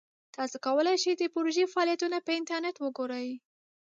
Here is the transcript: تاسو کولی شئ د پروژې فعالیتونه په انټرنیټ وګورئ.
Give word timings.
تاسو 0.35 0.55
کولی 0.65 0.95
شئ 1.03 1.13
د 1.17 1.23
پروژې 1.33 1.65
فعالیتونه 1.73 2.17
په 2.25 2.31
انټرنیټ 2.37 2.75
وګورئ. 2.79 3.29